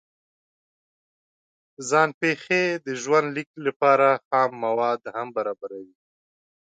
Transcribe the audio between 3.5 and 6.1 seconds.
لپاره خام مواد هم برابروي.